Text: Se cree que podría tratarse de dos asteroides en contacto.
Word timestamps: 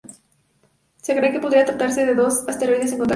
Se 1.03 1.15
cree 1.15 1.31
que 1.31 1.39
podría 1.39 1.63
tratarse 1.63 2.07
de 2.07 2.15
dos 2.15 2.43
asteroides 2.47 2.91
en 2.93 2.97
contacto. 2.97 3.09